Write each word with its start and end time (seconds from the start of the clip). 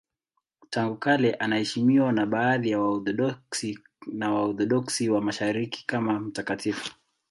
Tangu 0.69 0.97
kale 0.97 1.33
anaheshimiwa 1.33 2.11
na 2.11 2.25
baadhi 2.25 2.69
ya 2.69 2.79
Waorthodoksi 2.81 3.79
na 4.07 4.33
Waorthodoksi 4.33 5.09
wa 5.09 5.21
Mashariki 5.21 5.83
kama 5.87 6.19
mtakatifu. 6.19 6.95